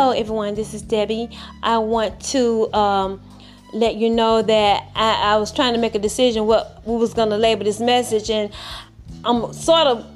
[0.00, 0.54] Hello, everyone.
[0.54, 1.28] This is Debbie.
[1.62, 3.20] I want to um,
[3.74, 7.12] let you know that I, I, was trying to make a decision what we was
[7.12, 8.50] going to label this message, and
[9.26, 10.06] I'm sort of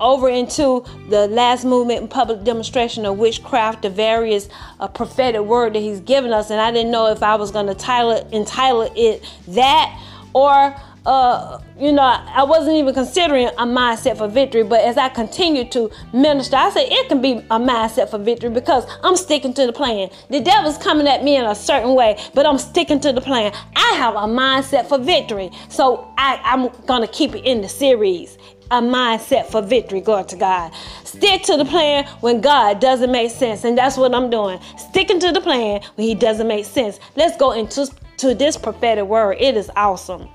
[0.00, 4.48] over into the last movement and public demonstration of witchcraft, the various
[4.80, 7.68] uh, prophetic word that he's given us, and I didn't know if I was going
[7.68, 9.96] to title it, entitle it that
[10.32, 10.74] or
[11.06, 14.62] uh, you know, I wasn't even considering a mindset for victory.
[14.62, 18.50] But as I continue to minister, I say it can be a mindset for victory
[18.50, 20.10] because I'm sticking to the plan.
[20.28, 23.52] The devil's coming at me in a certain way, but I'm sticking to the plan.
[23.74, 25.50] I have a mindset for victory.
[25.68, 28.36] So I, I'm going to keep it in the series
[28.70, 30.00] a mindset for victory.
[30.00, 30.72] Glory to God.
[31.02, 33.64] Stick to the plan when God doesn't make sense.
[33.64, 34.60] And that's what I'm doing.
[34.76, 37.00] Sticking to the plan when He doesn't make sense.
[37.16, 39.38] Let's go into to this prophetic word.
[39.40, 40.28] It is awesome.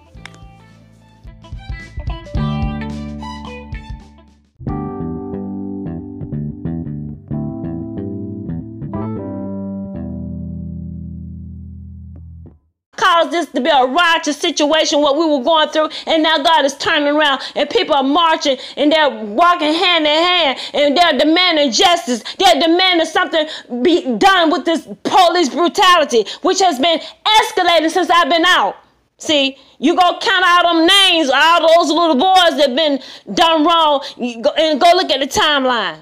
[13.05, 16.65] Caused this to be a righteous situation, what we were going through, and now God
[16.65, 21.17] is turning around and people are marching and they're walking hand in hand and they're
[21.17, 22.23] demanding justice.
[22.39, 23.47] They're demanding something
[23.83, 28.75] be done with this police brutality, which has been escalating since I've been out.
[29.17, 32.99] See, you go count out them names, all those little boys that been
[33.33, 35.99] done wrong, and go look at the timeline.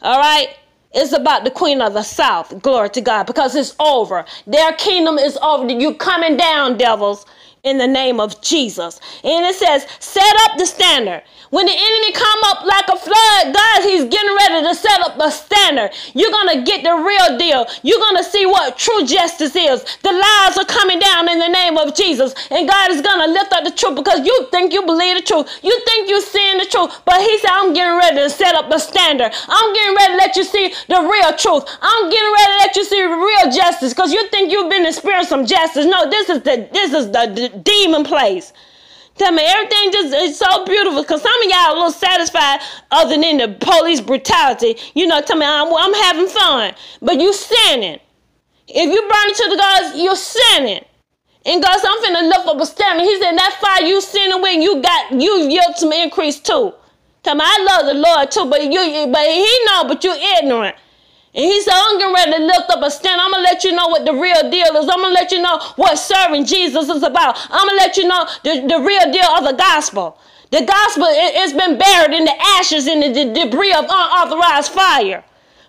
[0.00, 0.48] All right?
[0.94, 2.62] It's about the queen of the south.
[2.62, 3.24] Glory to God.
[3.24, 4.24] Because it's over.
[4.46, 5.70] Their kingdom is over.
[5.70, 7.26] You coming down, devils
[7.64, 9.00] in the name of Jesus.
[9.24, 11.22] And it says, set up the standard.
[11.50, 15.16] When the enemy come up like a flood, God, he's getting ready to set up
[15.16, 15.92] the standard.
[16.12, 17.66] You're going to get the real deal.
[17.82, 19.84] You're going to see what true justice is.
[20.02, 22.34] The lies are coming down in the name of Jesus.
[22.50, 25.22] And God is going to lift up the truth because you think you believe the
[25.22, 25.48] truth.
[25.62, 26.90] You think you're seeing the truth.
[27.04, 29.32] But he said, I'm getting ready to set up the standard.
[29.48, 31.64] I'm getting ready to let you see the real truth.
[31.80, 34.86] I'm getting ready to let you see the real justice because you think you've been
[34.86, 35.86] experiencing some justice.
[35.86, 38.52] No, this is the, this is the demon place.
[39.16, 42.60] Tell me, everything just is so beautiful because some of y'all a little satisfied
[42.90, 44.76] other than the police brutality.
[44.94, 46.74] You know, tell me, I'm, I'm having fun.
[47.00, 48.00] But you sinning.
[48.66, 50.84] If you burn it to the gods, you're sinning.
[51.46, 53.04] And God said, I'm finna lift up a standard.
[53.04, 56.72] He said, that fire you sinning with, you got, you yield some increase too.
[57.22, 60.76] Tell me, I love the Lord too, but you, but he know, but you ignorant.
[61.34, 63.20] And he said, I'm getting ready to lift up a stand.
[63.20, 64.88] I'm going to let you know what the real deal is.
[64.88, 67.36] I'm going to let you know what serving Jesus is about.
[67.50, 70.16] I'm going to let you know the, the real deal of the gospel.
[70.50, 74.70] The gospel, it, has been buried in the ashes and the, the debris of unauthorized
[74.70, 75.24] fire.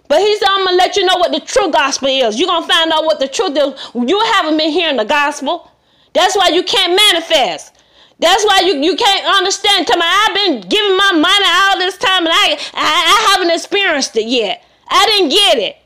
[0.07, 2.37] But he said, I'm going to let you know what the true gospel is.
[2.39, 3.73] You're going to find out what the truth is.
[3.95, 5.71] You haven't been hearing the gospel.
[6.13, 7.73] That's why you can't manifest.
[8.19, 9.87] That's why you, you can't understand.
[9.87, 13.49] Tell me, I've been giving my money all this time and I, I, I haven't
[13.49, 14.63] experienced it yet.
[14.87, 15.77] I didn't get it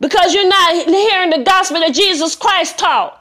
[0.00, 3.16] because you're not hearing the gospel that Jesus Christ taught.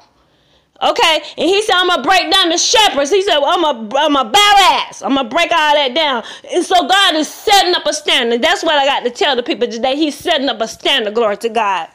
[0.81, 3.12] Okay, and he said, I'm gonna break down the shepherds.
[3.12, 5.03] He said, well, I'm a, I'm a badass.
[5.06, 6.24] I'm gonna break all that down.
[6.53, 8.41] And so God is setting up a standard.
[8.41, 9.98] That's what I got to tell the people today.
[9.98, 11.16] He's setting up a standard.
[11.16, 11.89] Glory to God.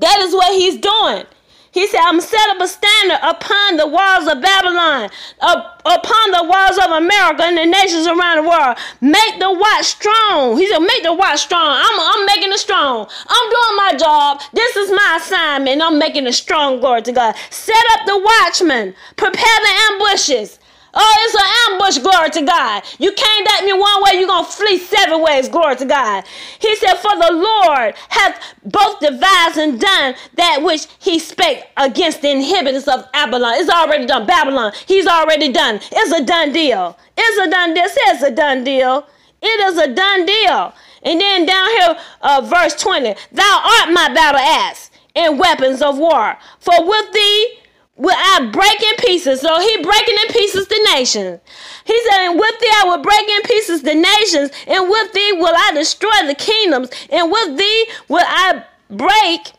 [0.00, 1.24] That is what he's doing.
[1.72, 5.08] He said, I'm set up a standard upon the walls of Babylon,
[5.40, 8.76] up, upon the walls of America and the nations around the world.
[9.00, 10.58] Make the watch strong.
[10.58, 11.64] He said, make the watch strong.
[11.64, 13.08] I'm, I'm making it strong.
[13.26, 14.42] I'm doing my job.
[14.52, 15.80] This is my assignment.
[15.80, 16.78] I'm making it strong.
[16.80, 17.34] Glory to God.
[17.48, 18.94] Set up the watchmen.
[19.16, 20.58] Prepare the ambushes.
[20.94, 22.82] Oh, it's an ambush, glory to God.
[22.98, 26.24] You came at me one way, you're going to flee seven ways, glory to God.
[26.58, 32.20] He said, For the Lord hath both devised and done that which he spake against
[32.20, 33.54] the inhabitants of Babylon.
[33.56, 34.26] It's already done.
[34.26, 35.80] Babylon, he's already done.
[35.90, 36.98] It's a done deal.
[37.16, 37.84] It's a done deal.
[37.86, 39.06] It's a done deal.
[39.40, 40.74] It is a done deal.
[41.04, 45.98] And then down here, uh, verse 20, Thou art my battle axe and weapons of
[45.98, 46.36] war.
[46.60, 47.58] For with thee
[48.02, 49.40] will I break in pieces.
[49.40, 51.40] So he breaking in pieces the nations.
[51.84, 55.32] He said, and with thee I will break in pieces the nations, and with thee
[55.34, 59.52] will I destroy the kingdoms, and with thee will I break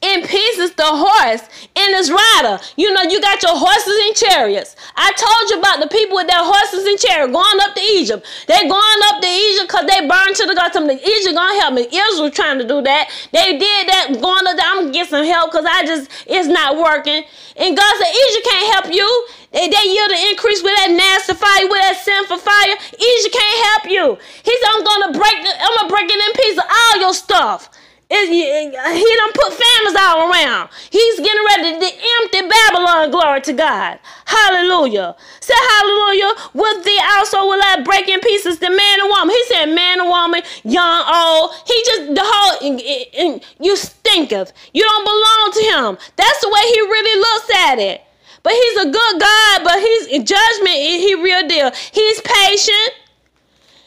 [0.00, 1.44] in pieces the horse
[1.76, 2.56] and his rider.
[2.76, 4.76] You know, you got your horses and chariots.
[4.96, 8.24] I told you about the people with their horses and chariots going up to Egypt.
[8.48, 10.72] They going up to Egypt because they burned to the God.
[10.72, 11.84] Something Egypt gonna help me.
[11.92, 13.12] Israel trying to do that.
[13.32, 14.16] They did that.
[14.16, 17.20] Going to I'm gonna get some help because I just it's not working.
[17.60, 19.08] And God said Egypt can't help you.
[19.52, 22.74] They, they yield an increase with that nasty fire, with that sinful fire.
[22.96, 24.04] Egypt can't help you.
[24.48, 27.68] He said, I'm gonna break I'm gonna break it in pieces all your stuff.
[28.12, 30.68] It, he done put families all around.
[30.90, 31.90] He's getting ready to
[32.22, 33.10] empty Babylon.
[33.12, 34.00] Glory to God.
[34.24, 35.14] Hallelujah.
[35.38, 36.34] Say hallelujah.
[36.52, 39.30] With thee also will I break in pieces the man and woman.
[39.30, 41.54] He said man and woman, young, old.
[41.66, 44.52] He just, the whole, and you stinketh.
[44.74, 45.98] You don't belong to him.
[46.16, 48.02] That's the way he really looks at it.
[48.42, 51.70] But he's a good God, but he's judgment, he real deal.
[51.92, 52.94] He's patient.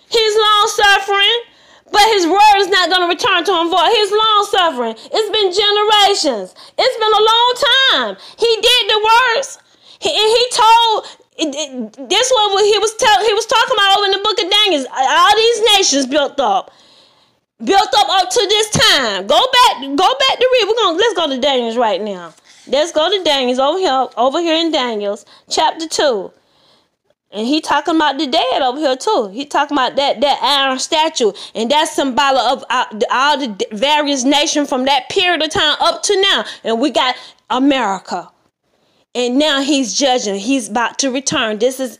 [0.08, 1.52] He's long suffering.
[1.94, 3.94] But his word is not going to return to him void.
[3.94, 4.95] He's long suffering.
[4.98, 6.57] It's been generations.
[6.74, 8.12] It's been a long time.
[8.34, 9.62] He did the works.
[10.01, 11.06] He, and he told
[12.10, 14.86] this one he was tell, he was talking about over in the book of Daniel.
[14.90, 16.74] All these nations built up.
[17.63, 19.28] Built up up to this time.
[19.28, 20.68] Go back, go back to read.
[20.68, 22.34] We're gonna let's go to Daniel's right now.
[22.68, 26.31] Let's go to Daniel's over here, over here in Daniel's chapter two.
[27.33, 29.30] And he talking about the dead over here too.
[29.33, 33.68] He talking about that that iron statue, and that's symbolic of uh, all, all the
[33.71, 36.45] various nations from that period of time up to now.
[36.63, 37.15] And we got
[37.50, 38.30] America,
[39.15, 40.35] and now he's judging.
[40.35, 41.57] He's about to return.
[41.57, 42.00] This is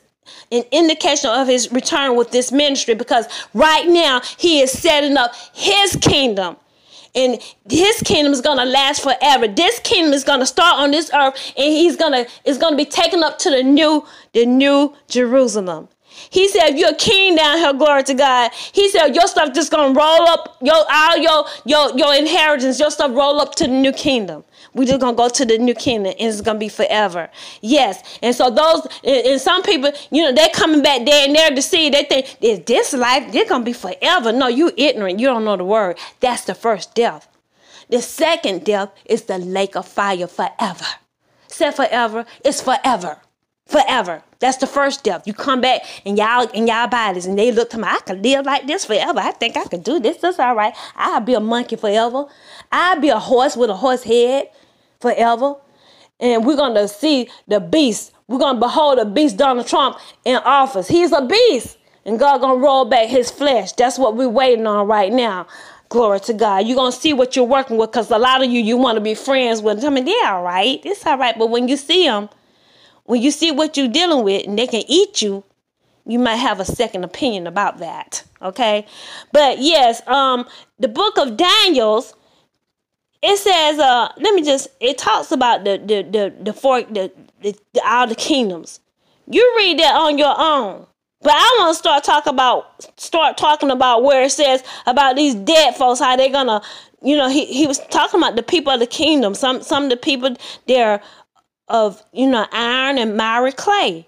[0.52, 3.26] an indication of his return with this ministry because
[3.56, 6.58] right now he is setting up his kingdom
[7.16, 7.40] and
[7.70, 9.48] his kingdom is gonna last forever.
[9.48, 13.24] This kingdom is gonna start on this earth, and he's gonna is gonna be taken
[13.24, 15.90] up to the new the new Jerusalem.
[16.30, 18.52] He said, if you're a king down here, glory to God.
[18.72, 22.92] He said, your stuff just gonna roll up, your all your your your inheritance, your
[22.92, 24.44] stuff roll up to the new kingdom.
[24.74, 27.30] We just gonna go to the new kingdom, and it's gonna be forever.
[27.62, 31.52] Yes, and so those and some people, you know, they're coming back there and they're
[31.52, 31.94] deceived.
[31.96, 34.32] They think is this life they're gonna be forever.
[34.32, 35.20] No, you ignorant.
[35.20, 35.98] You don't know the word.
[36.20, 37.28] That's the first death.
[37.90, 40.86] The second death is the lake of fire forever.
[41.48, 43.18] Said forever, it's forever.
[43.66, 44.24] Forever.
[44.40, 45.26] That's the first death.
[45.26, 48.24] You come back and y'all in y'all bodies and they look to me, I could
[48.24, 49.20] live like this forever.
[49.20, 50.18] I think I could do this.
[50.18, 50.74] That's all right.
[50.96, 52.26] I'll be a monkey forever.
[52.72, 54.50] I'll be a horse with a horse head
[55.04, 55.56] forever.
[56.20, 58.14] And we're going to see the beast.
[58.28, 60.88] We're going to behold the beast, Donald Trump, in office.
[60.88, 61.78] He's a beast.
[62.06, 63.74] And God going to roll back his flesh.
[63.74, 65.48] That's what we're waiting on right now.
[65.90, 66.66] Glory to God.
[66.66, 68.96] You're going to see what you're working with because a lot of you, you want
[68.96, 69.84] to be friends with.
[69.84, 70.82] I mean, they're all right.
[70.84, 71.38] It's all right.
[71.38, 72.30] But when you see them,
[73.04, 75.44] when you see what you're dealing with and they can eat you,
[76.06, 78.24] you might have a second opinion about that.
[78.42, 78.86] Okay.
[79.32, 80.46] But yes, um,
[80.80, 82.16] the book of Daniel's
[83.24, 87.12] it says uh let me just it talks about the the the the four the,
[87.42, 88.82] the, the all the kingdoms.
[89.30, 90.86] You read that on your own.
[91.22, 95.36] But i want to start talking about start talking about where it says about these
[95.36, 96.62] dead folks how they're gonna
[97.02, 99.34] you know he, he was talking about the people of the kingdom.
[99.34, 100.36] Some some of the people
[100.68, 101.02] they're
[101.70, 104.06] of you know iron and miry clay.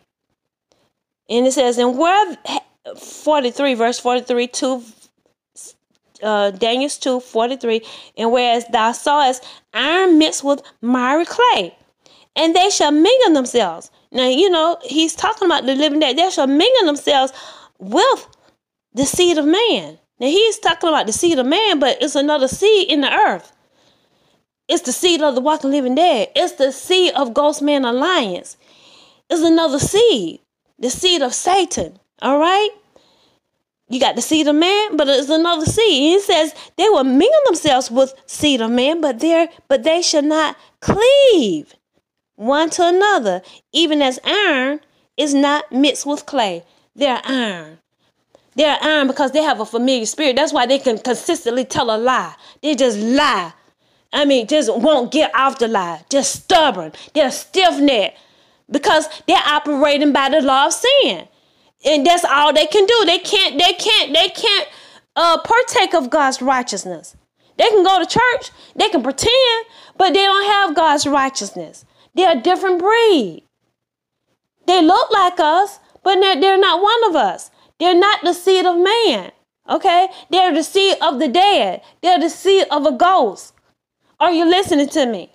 [1.29, 2.37] And it says and where
[2.97, 4.83] 43 verse 43 2
[6.23, 7.81] uh, Daniel 2 43.
[8.17, 9.43] And whereas thou sawest
[9.73, 11.75] iron mixed with miry clay,
[12.35, 13.91] and they shall mingle themselves.
[14.11, 16.17] Now, you know, he's talking about the living dead.
[16.17, 17.33] They shall mingle themselves
[17.79, 18.27] with
[18.93, 19.99] the seed of man.
[20.19, 23.51] Now, he's talking about the seed of man, but it's another seed in the earth.
[24.67, 26.29] It's the seed of the walking living dead.
[26.35, 28.57] It's the seed of Ghost Man Alliance.
[29.29, 30.39] It's another seed,
[30.79, 31.99] the seed of Satan.
[32.21, 32.69] All right?
[33.87, 36.13] You got the seed of man, but it's another seed.
[36.13, 40.23] He says they will mingle themselves with seed of man, but they but they shall
[40.23, 41.75] not cleave
[42.35, 44.79] one to another, even as iron
[45.17, 46.63] is not mixed with clay.
[46.95, 47.79] They're iron.
[48.55, 50.35] They're iron because they have a familiar spirit.
[50.35, 52.35] That's why they can consistently tell a lie.
[52.61, 53.53] They just lie.
[54.11, 56.05] I mean, just won't get off the lie.
[56.09, 56.93] Just stubborn.
[57.13, 58.17] They're stiff necked
[58.71, 61.27] because they're operating by the law of sin
[61.85, 63.03] and that's all they can do.
[63.05, 63.57] They can't.
[63.57, 64.13] They can't.
[64.13, 64.67] They can't
[65.15, 67.15] uh, partake of God's righteousness.
[67.57, 68.51] They can go to church.
[68.75, 69.65] They can pretend,
[69.97, 71.85] but they don't have God's righteousness.
[72.13, 73.43] They're a different breed.
[74.67, 77.51] They look like us, but they're, they're not one of us.
[77.79, 79.31] They're not the seed of man.
[79.69, 80.07] Okay?
[80.29, 81.81] They're the seed of the dead.
[82.01, 83.53] They're the seed of a ghost.
[84.19, 85.34] Are you listening to me?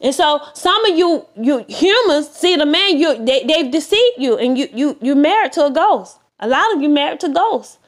[0.00, 4.36] And so some of you, you humans, see the man, you they, they've deceived you
[4.36, 6.18] and you you you married to a ghost.
[6.38, 7.78] A lot of you married to ghosts.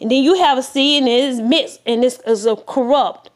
[0.00, 3.30] And then you have a seed and it is mixed and is a corrupt.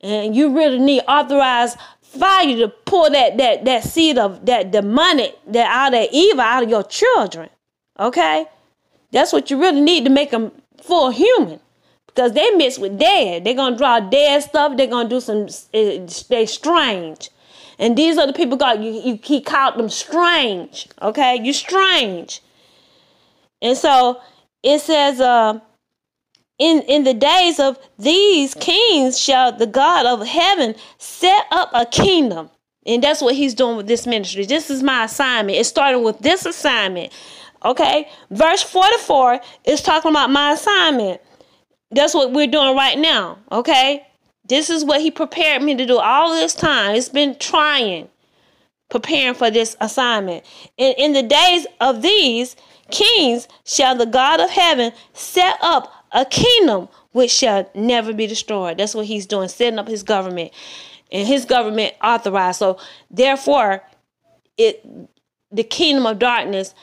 [0.00, 5.36] And you really need authorized fire to pull that that that seed of that demonic
[5.46, 7.50] that out of evil out of your children.
[7.98, 8.46] Okay?
[9.12, 11.60] That's what you really need to make them full human
[12.06, 13.44] because they mix with dead.
[13.44, 14.76] They're gonna draw dead stuff.
[14.76, 15.46] They're gonna do some.
[15.74, 17.30] Uh, they strange,
[17.78, 18.82] and these are the people God.
[18.82, 20.88] You, you he called them strange.
[21.02, 22.42] Okay, you strange,
[23.62, 24.20] and so
[24.62, 25.60] it says, uh,
[26.58, 31.86] in in the days of these kings shall the God of heaven set up a
[31.86, 32.50] kingdom.
[32.86, 34.44] And that's what he's doing with this ministry.
[34.44, 35.58] This is my assignment.
[35.58, 37.12] It started with this assignment.
[37.64, 41.20] Okay, verse 44 is talking about my assignment.
[41.90, 43.38] That's what we're doing right now.
[43.50, 44.06] Okay,
[44.46, 46.94] this is what he prepared me to do all this time.
[46.94, 48.08] It's been trying,
[48.90, 50.44] preparing for this assignment.
[50.78, 52.56] And in the days of these
[52.90, 58.78] kings shall the God of heaven set up a kingdom which shall never be destroyed.
[58.78, 60.52] That's what he's doing, setting up his government.
[61.10, 62.58] And his government authorized.
[62.58, 62.78] So
[63.10, 63.82] therefore,
[64.58, 64.84] it
[65.52, 66.74] the kingdom of darkness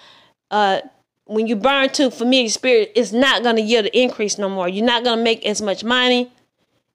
[0.51, 0.81] uh,
[1.25, 4.67] when you burn to familiar spirit, it's not to yield an increase no more.
[4.67, 6.31] You're not to make as much money.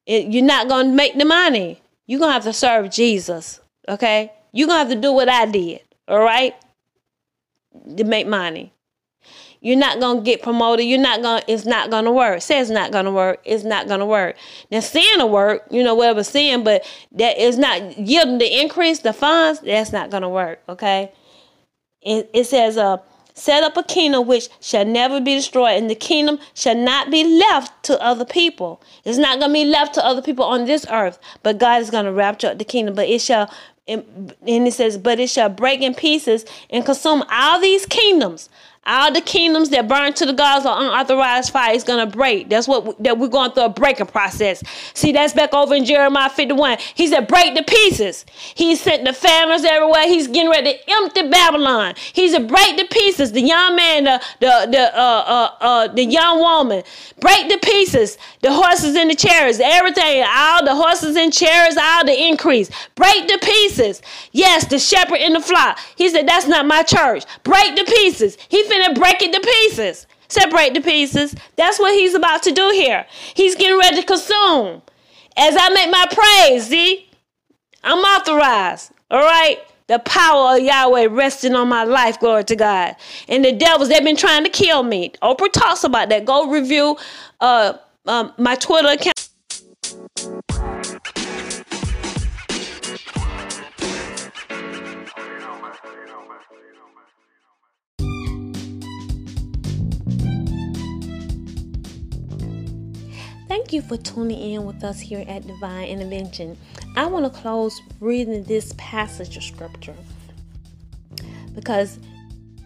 [0.07, 1.83] It, you're not going to make the money.
[2.07, 3.61] You're going to have to serve Jesus.
[3.89, 4.33] Okay?
[4.53, 5.81] You're going to have to do what I did.
[6.09, 6.55] All right?
[7.97, 8.73] To make money.
[9.67, 10.87] You're not gonna get promoted.
[10.87, 11.43] You're not gonna.
[11.49, 12.41] It's not gonna work.
[12.41, 13.41] Say it's not gonna work.
[13.45, 14.37] It's not gonna work.
[14.71, 15.65] Now sin will work.
[15.73, 19.59] You know whatever sin, but that is not yielding the increase, the funds.
[19.61, 20.63] That's not gonna work.
[20.69, 21.11] Okay.
[22.01, 22.99] It, it says, uh,
[23.37, 27.23] set up a kingdom which shall never be destroyed, and the kingdom shall not be
[27.39, 28.83] left to other people.
[29.05, 31.91] It's not going to be left to other people on this earth, but God is
[31.91, 32.95] going to rapture the kingdom.
[32.95, 33.53] But it shall,
[33.87, 38.49] and it says, but it shall break in pieces and consume all these kingdoms
[38.87, 42.49] all the kingdoms that burn to the gods or unauthorized fire is gonna break.
[42.49, 44.63] That's what we, that we're going through a breaking process.
[44.95, 46.79] See, that's back over in Jeremiah 51.
[46.95, 48.25] He said, break the pieces.
[48.55, 50.05] He sent the families everywhere.
[50.05, 51.95] He's getting ready to empty Babylon.
[52.13, 53.33] He's a break the pieces.
[53.33, 56.83] The young man, the the the uh uh uh the young woman,
[57.21, 58.19] break the pieces.
[58.43, 62.71] The horses and the chariots, everything, all the horses and chariots, all the increase.
[62.95, 64.03] Break the pieces.
[64.33, 65.79] Yes, the shepherd in the flock.
[65.97, 67.25] He said, that's not my church.
[67.43, 68.37] Break the pieces.
[68.49, 70.07] He finna break it to pieces.
[70.29, 71.35] Separate the pieces.
[71.57, 73.07] That's what he's about to do here.
[73.35, 74.83] He's getting ready to consume.
[75.37, 77.09] As I make my praise, see?
[77.85, 78.93] I'm authorized.
[79.11, 79.59] All right?
[79.87, 82.97] The power of Yahweh resting on my life, glory to God.
[83.29, 85.13] And the devils, they've been trying to kill me.
[85.23, 86.25] Oprah talks about that.
[86.25, 86.97] Go review
[87.41, 87.75] uh,
[88.07, 89.16] um, my Twitter account.
[103.77, 106.57] You for tuning in with us here at Divine Intervention.
[106.97, 109.95] I want to close reading this passage of scripture
[111.55, 111.99] because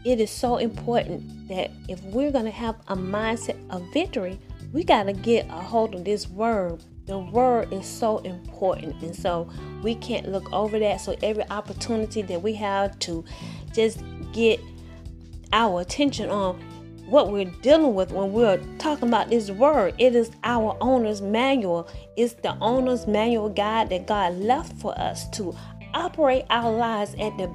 [0.04, 4.38] it is so important that if we're going to have a mindset of victory,
[4.72, 6.80] we got to get a hold of this word.
[7.06, 9.50] The word is so important, and so
[9.82, 11.00] we can't look over that.
[11.00, 13.24] So, every opportunity that we have to
[13.72, 14.00] just
[14.32, 14.60] get
[15.52, 16.62] our attention on
[17.10, 19.94] what we're dealing with when we're talking about this word.
[19.98, 21.88] It is our owner's manual.
[22.16, 25.54] It's the owner's manual guide that God left for us to
[25.92, 27.52] operate our lives at the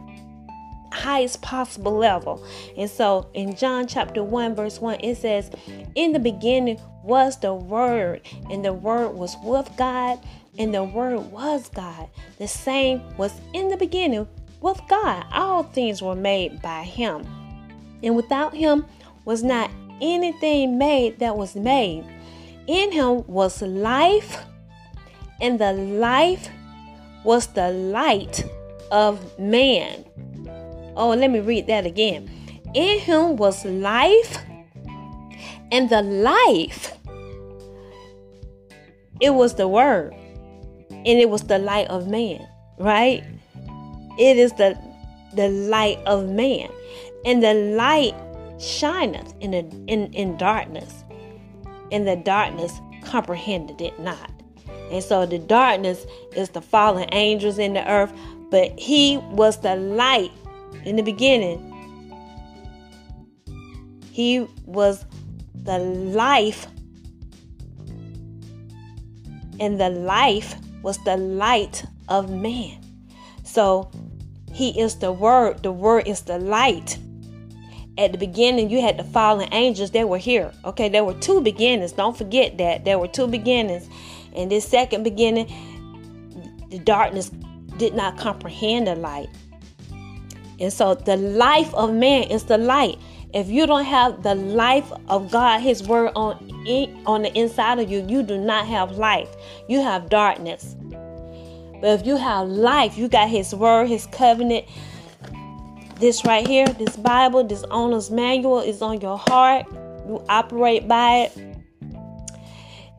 [0.92, 2.46] highest possible level.
[2.78, 5.52] And so in John chapter 1, verse 1, it says,
[5.96, 10.20] In the beginning was the Word, and the Word was with God,
[10.58, 12.10] and the Word was God.
[12.40, 14.28] The same was in the beginning
[14.62, 15.26] with God.
[15.32, 17.26] All things were made by Him.
[18.02, 18.86] And without Him,
[19.26, 19.70] was not
[20.02, 22.06] anything made that was made.
[22.68, 24.44] In him was life,
[25.42, 26.50] and the life
[27.24, 28.44] was the light
[28.92, 30.06] of man.
[30.96, 32.30] Oh, let me read that again.
[32.74, 34.38] In him was life,
[35.72, 36.98] and the life,
[39.20, 40.14] it was the word,
[40.90, 43.24] and it was the light of man, right?
[44.18, 44.78] It is the
[45.36, 46.70] the light of man.
[47.26, 48.16] And the light
[48.60, 51.04] shineth in, a, in, in darkness,
[51.92, 54.32] and the darkness comprehended it not.
[54.92, 58.14] And so the darkness is the fallen angels in the earth,
[58.52, 60.32] but he was the light
[60.84, 61.72] in the beginning.
[64.12, 65.06] He was
[65.54, 66.68] the life,
[69.60, 72.80] and the life was the light of man.
[73.44, 73.90] So
[74.54, 76.98] he is the word, the word is the light.
[77.98, 80.52] At the beginning, you had the fallen angels, they were here.
[80.66, 81.94] Okay, there were two beginnings.
[81.94, 82.84] Don't forget that.
[82.84, 83.88] There were two beginnings.
[84.36, 85.48] And this second beginning,
[86.70, 87.30] the darkness
[87.78, 89.30] did not comprehend the light.
[90.60, 92.98] And so the life of man is the light.
[93.34, 96.36] If you don't have the life of God, His word on
[97.06, 99.30] on the inside of you, you do not have life.
[99.68, 100.76] You have darkness.
[101.82, 104.66] But if you have life, you got His word, His covenant.
[106.00, 109.66] This right here, this Bible, this owner's manual is on your heart.
[110.08, 111.38] You operate by it.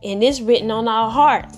[0.02, 1.56] And it's written on our hearts.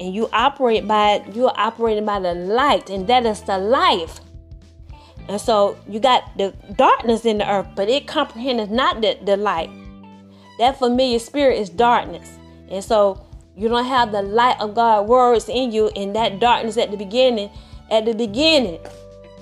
[0.00, 4.20] And you operate by it, you're operating by the light, and that is the life.
[5.28, 9.36] And so you got the darkness in the earth, but it comprehends not the, the
[9.36, 9.68] light.
[10.58, 12.38] That familiar spirit is darkness.
[12.70, 16.78] And so you don't have the light of God words in you in that darkness
[16.78, 17.50] at the beginning.
[17.90, 18.78] At the beginning,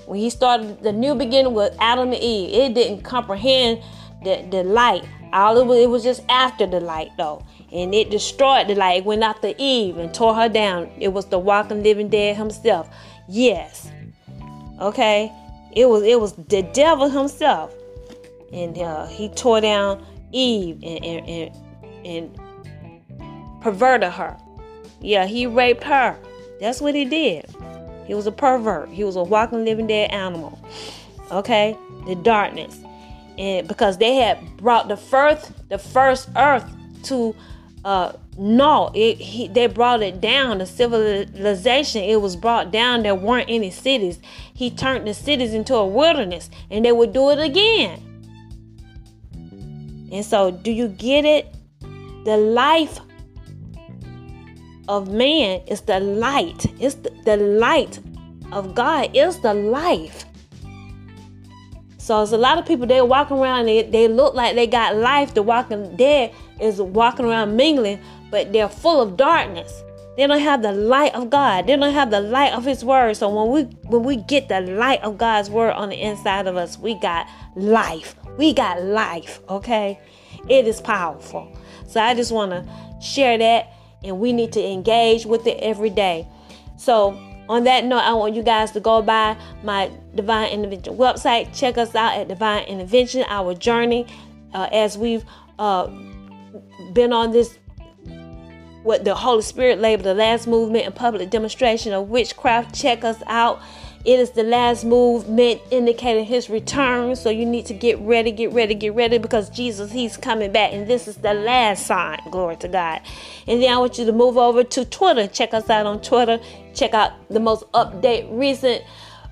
[0.09, 3.79] when he started the new beginning with Adam and Eve, it didn't comprehend
[4.23, 5.03] the, the light.
[5.31, 7.45] All it was, it was just after the light though.
[7.71, 8.97] And it destroyed the light.
[8.97, 10.89] It went after Eve and tore her down.
[10.97, 12.89] It was the walking living dead himself.
[13.27, 13.91] Yes.
[14.81, 15.31] Okay.
[15.75, 17.71] It was it was the devil himself.
[18.51, 24.35] And uh, he tore down Eve and, and, and, and perverted her.
[25.01, 26.17] Yeah, he raped her.
[26.59, 27.45] That's what he did.
[28.09, 28.89] He was a pervert.
[28.89, 30.59] He was a walking, living, dead animal.
[31.31, 32.79] Okay, the darkness,
[33.37, 36.65] and because they had brought the first, the first earth
[37.03, 37.35] to
[37.85, 40.57] uh no, it he, they brought it down.
[40.57, 43.03] The civilization it was brought down.
[43.03, 44.19] There weren't any cities.
[44.55, 48.01] He turned the cities into a wilderness, and they would do it again.
[50.11, 51.53] And so, do you get it?
[52.25, 53.01] The life
[54.89, 56.65] of man is the light.
[56.79, 57.99] It's the, the light
[58.51, 60.25] of God is the life.
[61.97, 64.95] So there's a lot of people they walk around they, they look like they got
[64.95, 65.33] life.
[65.33, 67.99] The walking dead is walking around mingling,
[68.31, 69.83] but they're full of darkness.
[70.17, 71.67] They don't have the light of God.
[71.67, 73.15] They don't have the light of His Word.
[73.15, 76.57] So when we when we get the light of God's Word on the inside of
[76.57, 78.15] us, we got life.
[78.37, 79.39] We got life.
[79.47, 79.99] Okay,
[80.49, 81.55] it is powerful.
[81.87, 82.65] So I just want to
[83.01, 83.71] share that
[84.03, 86.27] and we need to engage with it every day.
[86.77, 87.11] So,
[87.49, 91.53] on that note, I want you guys to go by my Divine Intervention website.
[91.53, 94.05] Check us out at Divine Intervention, our journey
[94.53, 95.25] uh, as we've
[95.57, 95.87] uh,
[96.93, 97.57] been on this
[98.83, 102.73] what the Holy Spirit labeled the last movement and public demonstration of witchcraft.
[102.73, 103.61] Check us out
[104.05, 107.17] it is the last movement indicating his return.
[107.17, 110.71] So you need to get ready, get ready, get ready because Jesus, he's coming back.
[110.71, 112.19] And this is the last sign.
[112.31, 113.01] Glory to God.
[113.45, 115.27] And then I want you to move over to Twitter.
[115.27, 116.39] Check us out on Twitter.
[116.79, 118.83] Check out the most update, recent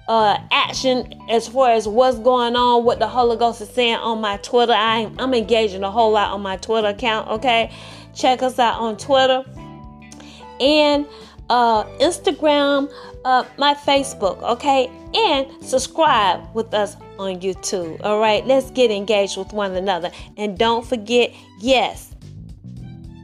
[0.09, 4.19] uh, action as far as what's going on, what the Holy Ghost is saying on
[4.19, 4.73] my Twitter.
[4.73, 7.29] I, I'm engaging a whole lot on my Twitter account.
[7.29, 7.71] Okay.
[8.13, 9.45] Check us out on Twitter.
[10.59, 11.07] And
[11.49, 12.91] uh, Instagram,
[13.23, 14.91] uh, my Facebook, okay?
[15.15, 18.45] And subscribe with us on YouTube, all right?
[18.45, 20.11] Let's get engaged with one another.
[20.35, 22.13] And don't forget, yes,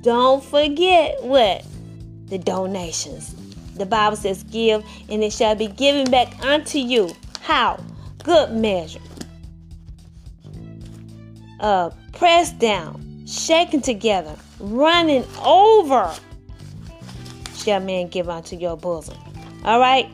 [0.01, 1.65] don't forget what?
[2.27, 3.42] The donations.
[3.75, 7.15] The Bible says, Give, and it shall be given back unto you.
[7.41, 7.83] How?
[8.23, 8.99] Good measure.
[11.59, 16.13] Uh, pressed down, shaken together, running over
[17.55, 19.17] shall man give unto your bosom.
[19.63, 20.09] All right?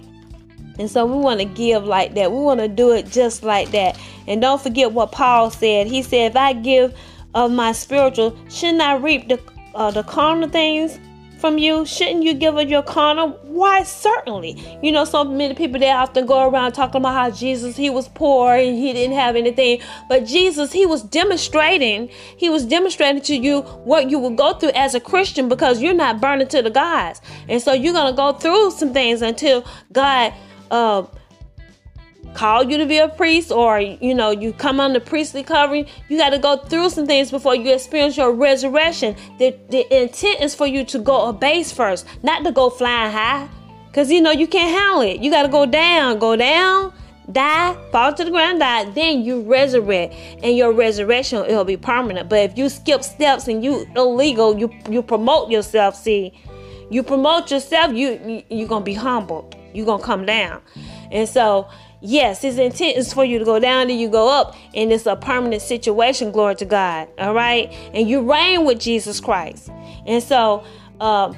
[0.77, 2.31] And so we want to give like that.
[2.31, 3.99] We want to do it just like that.
[4.27, 5.87] And don't forget what Paul said.
[5.87, 6.95] He said, if I give
[7.33, 9.39] of my spiritual, shouldn't I reap the,
[9.75, 10.99] uh, the carnal things?
[11.39, 11.85] From you?
[11.85, 13.39] Shouldn't you give of your carnal?
[13.43, 14.79] Why, certainly.
[14.83, 18.07] You know, so many people they often go around talking about how Jesus, he was
[18.09, 19.81] poor and he didn't have anything.
[20.07, 24.71] But Jesus, he was demonstrating, he was demonstrating to you what you will go through
[24.71, 27.21] as a Christian because you're not burning to the gods.
[27.47, 30.33] And so you're going to go through some things until God,
[30.71, 31.03] uh,
[32.33, 36.17] call you to be a priest or you know you come the priestly covering you
[36.17, 39.15] got to go through some things before you experience your resurrection.
[39.37, 43.11] The, the intent is for you to go a base first not to go flying
[43.11, 43.49] high.
[43.87, 45.19] Because you know you can't handle it.
[45.19, 46.93] You got to go down go down
[47.31, 48.85] die fall to the ground die.
[48.91, 50.13] Then you resurrect.
[50.43, 52.29] And your resurrection it'll be permanent.
[52.29, 56.33] But if you skip steps and you illegal you you promote yourself see.
[56.91, 60.61] You promote yourself you, you you're gonna be humbled you're gonna come down.
[61.11, 61.67] And so
[62.01, 65.05] yes, his intent is for you to go down and you go up, and it's
[65.05, 67.07] a permanent situation, glory to God.
[67.17, 67.71] All right.
[67.93, 69.69] And you reign with Jesus Christ.
[70.05, 70.63] And so
[70.99, 71.33] uh,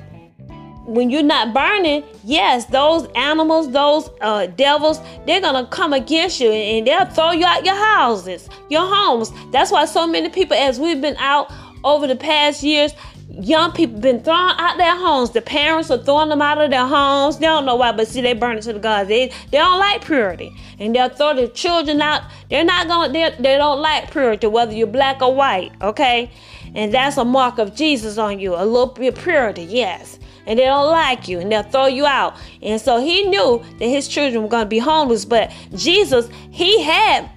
[0.85, 6.51] when you're not burning, yes, those animals, those uh, devils, they're gonna come against you
[6.51, 9.31] and they'll throw you out your houses, your homes.
[9.51, 11.51] That's why so many people, as we've been out
[11.83, 12.93] over the past years,
[13.39, 15.31] young people been thrown out their homes.
[15.31, 17.37] The parents are throwing them out of their homes.
[17.37, 19.09] They don't know why, but see, they burn it to the gods.
[19.09, 22.23] They they don't like purity, and they'll throw their children out.
[22.49, 23.11] They're not gonna.
[23.11, 25.71] They don't like purity, whether you're black or white.
[25.81, 26.31] Okay,
[26.75, 28.55] and that's a mark of Jesus on you.
[28.55, 32.35] A little bit purity, yes and they don't like you and they'll throw you out.
[32.61, 36.81] And so he knew that his children were going to be homeless, but Jesus, he
[36.81, 37.29] had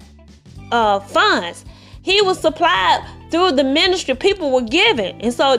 [0.71, 1.65] uh, funds.
[2.01, 5.21] He was supplied through the ministry people were giving.
[5.21, 5.57] And so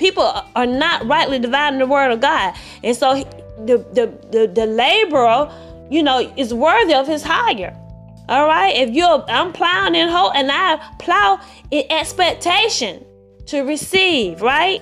[0.00, 0.24] people
[0.56, 2.54] are not rightly dividing the word of God.
[2.82, 3.14] And so
[3.58, 5.52] the, the, the, the laborer,
[5.90, 7.76] you know, is worthy of his hire.
[8.28, 8.74] All right.
[8.74, 11.38] If you're, I'm plowing in hope and I plow
[11.70, 13.04] in expectation
[13.46, 14.80] to receive, right?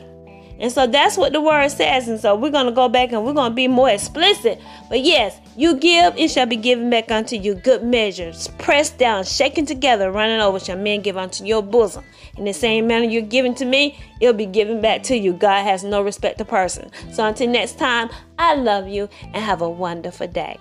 [0.60, 2.08] And so that's what the word says.
[2.08, 4.60] And so we're going to go back and we're going to be more explicit.
[4.88, 7.56] But yes, you give, it shall be given back unto you.
[7.56, 12.04] Good measures, pressed down, shaken together, running over, shall men give unto your bosom.
[12.36, 15.32] In the same manner you're giving to me, it'll be given back to you.
[15.32, 16.92] God has no respect to person.
[17.12, 20.58] So until next time, I love you and have a wonderful day.